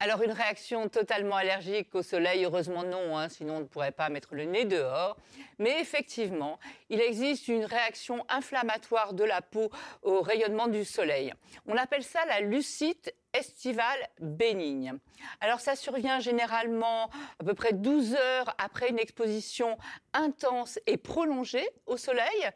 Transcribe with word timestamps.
Alors 0.00 0.22
une 0.22 0.30
réaction 0.30 0.88
totalement 0.88 1.34
allergique 1.34 1.92
au 1.96 2.02
soleil, 2.02 2.44
heureusement 2.44 2.84
non, 2.84 3.18
hein, 3.18 3.28
sinon 3.28 3.56
on 3.56 3.60
ne 3.60 3.64
pourrait 3.64 3.90
pas 3.90 4.10
mettre 4.10 4.36
le 4.36 4.44
nez 4.44 4.64
dehors. 4.64 5.16
Mais 5.58 5.80
effectivement, 5.80 6.60
il 6.88 7.00
existe 7.00 7.48
une 7.48 7.64
réaction 7.64 8.24
inflammatoire 8.28 9.12
de 9.12 9.24
la 9.24 9.42
peau 9.42 9.72
au 10.02 10.20
rayonnement 10.20 10.68
du 10.68 10.84
soleil. 10.84 11.34
On 11.66 11.76
appelle 11.76 12.04
ça 12.04 12.24
la 12.26 12.40
lucite 12.40 13.12
estivale 13.32 13.98
bénigne. 14.20 14.94
Alors 15.40 15.58
ça 15.58 15.74
survient 15.74 16.20
généralement 16.20 17.10
à 17.40 17.44
peu 17.44 17.54
près 17.54 17.72
12 17.72 18.14
heures 18.14 18.54
après 18.58 18.90
une 18.90 19.00
exposition 19.00 19.78
intense 20.12 20.78
et 20.86 20.96
prolongée 20.96 21.68
au 21.86 21.96
soleil. 21.96 22.48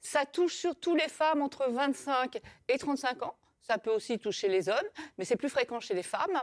Ça 0.00 0.24
touche 0.24 0.54
surtout 0.54 0.94
les 0.94 1.08
femmes 1.08 1.42
entre 1.42 1.68
25 1.68 2.40
et 2.68 2.78
35 2.78 3.22
ans. 3.22 3.36
Ça 3.66 3.78
peut 3.78 3.90
aussi 3.90 4.20
toucher 4.20 4.46
les 4.46 4.68
hommes, 4.68 4.88
mais 5.18 5.24
c'est 5.24 5.34
plus 5.34 5.48
fréquent 5.48 5.80
chez 5.80 5.94
les 5.94 6.04
femmes. 6.04 6.40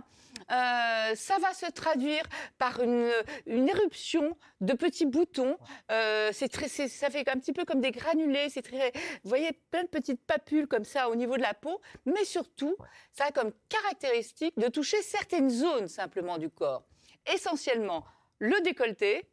Euh, 0.52 1.16
ça 1.16 1.38
va 1.40 1.54
se 1.54 1.72
traduire 1.72 2.24
par 2.57 2.82
une, 2.82 3.10
éruption 3.48 4.35
de 4.60 4.74
petits 4.74 5.05
boutons. 5.05 5.57
Euh, 5.90 6.32
c'est 6.34 6.49
très, 6.49 6.68
ça 6.68 7.10
fait 7.10 7.27
un 7.29 7.40
petit 7.40 7.54
peu 7.54 7.63
comme 7.63 7.79
des 7.79 7.91
granulés. 7.91 8.49
C'est 8.49 8.62
très, 8.62 8.91
vous 9.24 9.29
voyez, 9.29 9.54
plein 9.71 9.84
de 9.84 9.88
petites 9.88 10.21
papules 10.26 10.68
comme 10.68 10.84
ça 10.84 11.10
au 11.10 11.16
niveau 11.16 11.38
de 11.38 11.41
la 11.44 11.54
peau. 11.54 11.79
Mais 12.05 12.26
surtout, 12.26 12.76
ça 13.13 13.26
a 13.26 13.32
comme 13.32 13.54
caractéristique 13.70 14.60
de 14.60 14.68
toucher 14.68 15.01
certaines 15.01 15.49
zones 15.49 15.88
simplement 15.88 16.38
du 16.38 16.49
corps. 16.49 16.84
Essentiellement 17.34 18.04
le 18.40 18.60
décolleté 18.63 19.29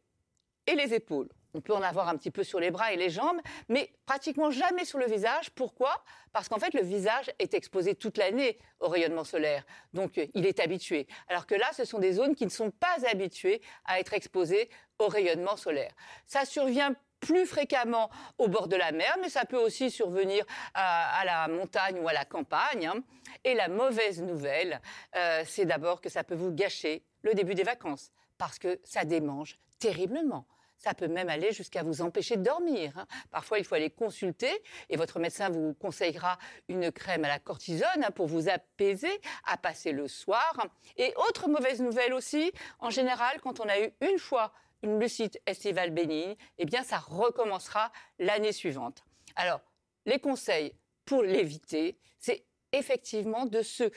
et 0.65 0.75
les 0.75 0.93
épaules. 0.93 1.27
On 1.53 1.61
peut 1.61 1.73
en 1.73 1.81
avoir 1.81 2.07
un 2.09 2.17
petit 2.17 2.31
peu 2.31 2.43
sur 2.43 2.59
les 2.59 2.71
bras 2.71 2.93
et 2.93 2.97
les 2.97 3.09
jambes, 3.09 3.39
mais 3.69 3.91
pratiquement 4.05 4.51
jamais 4.51 4.85
sur 4.85 4.99
le 4.99 5.05
visage. 5.05 5.49
Pourquoi? 5.51 6.03
Parce 6.33 6.47
qu'en 6.47 6.59
fait, 6.59 6.73
le 6.73 6.81
visage 6.81 7.31
est 7.39 7.53
exposé 7.53 7.95
toute 7.95 8.17
l'année 8.17 8.57
au 8.79 8.87
rayonnement 8.87 9.23
solaire. 9.23 9.65
Donc, 9.93 10.17
euh, 10.17 10.25
il 10.33 10.45
est 10.45 10.59
habitué. 10.59 11.07
Alors 11.27 11.45
que 11.45 11.55
là, 11.55 11.69
ce 11.73 11.85
sont 11.85 11.99
des 11.99 12.13
zones 12.13 12.35
qui 12.35 12.45
ne 12.45 12.49
sont 12.49 12.71
pas 12.71 12.95
habituées 13.11 13.61
à 13.85 13.99
être 13.99 14.13
exposées 14.13 14.69
au 14.99 15.07
rayonnement 15.07 15.57
solaire. 15.57 15.91
Ça 16.25 16.45
survient 16.45 16.95
plus 17.21 17.45
fréquemment 17.45 18.09
au 18.37 18.47
bord 18.47 18.67
de 18.67 18.75
la 18.75 18.91
mer, 18.91 19.15
mais 19.21 19.29
ça 19.29 19.45
peut 19.45 19.57
aussi 19.57 19.91
survenir 19.91 20.43
à, 20.73 21.23
la 21.25 21.47
montagne 21.47 21.99
ou 21.99 22.07
à 22.07 22.13
la 22.13 22.25
campagne. 22.25 22.87
Hein. 22.87 23.03
Et 23.43 23.53
la 23.53 23.69
mauvaise 23.69 24.21
nouvelle, 24.21 24.81
euh, 25.15 25.43
c'est 25.45 25.65
d'abord 25.65 26.01
que 26.01 26.09
ça 26.09 26.23
peut 26.23 26.35
vous 26.35 26.51
gâcher 26.51 27.03
le 27.21 27.33
début 27.33 27.55
des 27.55 27.63
vacances, 27.63 28.11
parce 28.37 28.59
que 28.59 28.79
ça 28.83 29.05
démange 29.05 29.59
terriblement. 29.79 30.45
Ça 30.83 30.95
peut 30.95 31.07
même 31.07 31.29
aller 31.29 31.51
jusqu'à 31.51 31.83
vous 31.83 32.01
empêcher 32.01 32.37
de 32.37 32.43
dormir. 32.43 32.97
Hein. 32.97 33.05
Parfois, 33.29 33.59
il 33.59 33.65
faut 33.65 33.75
aller 33.75 33.91
consulter 33.91 34.51
et 34.89 34.97
votre 34.97 35.19
médecin 35.19 35.49
vous 35.49 35.75
conseillera 35.75 36.39
une 36.69 36.91
crème 36.91 37.23
à 37.23 37.27
la 37.27 37.37
cortisone 37.37 38.03
hein, 38.03 38.09
pour 38.09 38.25
vous 38.25 38.49
apaiser 38.49 39.21
à 39.45 39.57
passer 39.57 39.91
le 39.91 40.07
soir. 40.07 40.67
Et 40.97 41.13
autre 41.27 41.47
mauvaise 41.49 41.81
nouvelle 41.81 42.15
aussi, 42.15 42.51
en 42.79 42.89
général, 42.89 43.39
quand 43.41 43.59
on 43.59 43.69
a 43.69 43.79
eu 43.79 43.91
une 44.01 44.17
fois 44.17 44.53
une 44.81 44.99
lucide 44.99 45.39
estivale 45.45 45.91
bénigne, 45.91 46.35
eh 46.57 46.65
bien, 46.65 46.81
ça 46.81 46.97
recommencera 46.97 47.91
l'année 48.17 48.51
suivante. 48.51 49.03
Alors, 49.35 49.61
les 50.07 50.17
conseils 50.17 50.73
pour 51.05 51.21
l'éviter, 51.21 51.99
c'est 52.17 52.43
effectivement 52.71 53.45
de 53.45 53.61
se 53.61 53.91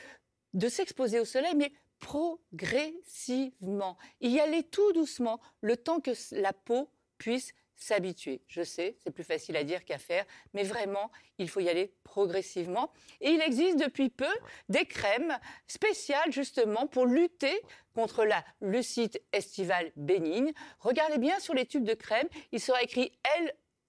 de 0.52 0.68
s'exposer 0.68 1.18
au 1.18 1.24
soleil, 1.24 1.54
mais 1.56 1.72
progressivement. 2.00 3.96
Y 4.20 4.40
aller 4.40 4.62
tout 4.62 4.92
doucement, 4.92 5.40
le 5.60 5.76
temps 5.76 6.00
que 6.00 6.12
la 6.32 6.52
peau 6.52 6.90
puisse 7.18 7.54
s'habituer. 7.76 8.42
Je 8.48 8.62
sais, 8.62 8.96
c'est 9.02 9.10
plus 9.10 9.24
facile 9.24 9.56
à 9.56 9.64
dire 9.64 9.84
qu'à 9.84 9.98
faire, 9.98 10.24
mais 10.52 10.62
vraiment, 10.62 11.10
il 11.38 11.48
faut 11.48 11.60
y 11.60 11.68
aller 11.68 11.92
progressivement. 12.04 12.92
Et 13.20 13.30
il 13.30 13.40
existe 13.40 13.78
depuis 13.78 14.10
peu 14.10 14.32
des 14.68 14.86
crèmes 14.86 15.38
spéciales 15.66 16.32
justement 16.32 16.86
pour 16.86 17.06
lutter 17.06 17.60
contre 17.94 18.24
la 18.24 18.44
lucite 18.60 19.20
estivale 19.32 19.92
bénigne. 19.96 20.52
Regardez 20.80 21.18
bien 21.18 21.38
sur 21.40 21.54
les 21.54 21.66
tubes 21.66 21.84
de 21.84 21.94
crème, 21.94 22.28
il 22.52 22.60
sera 22.60 22.82
écrit 22.82 23.12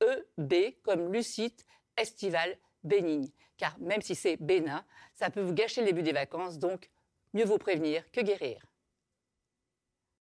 LEB 0.01 0.75
comme 0.83 1.11
lucite 1.11 1.66
estivale 1.97 2.57
bénigne. 2.83 3.29
Car 3.57 3.77
même 3.79 4.01
si 4.01 4.16
c'est 4.16 4.37
bénin, 4.37 4.85
ça 5.13 5.29
peut 5.29 5.41
vous 5.41 5.53
gâcher 5.53 5.81
le 5.81 5.87
début 5.87 6.03
des 6.03 6.11
vacances, 6.11 6.59
donc 6.59 6.89
mieux 7.35 7.46
vaut 7.46 7.57
prévenir 7.59 8.01
que 8.12 8.22
guérir. 8.22 8.66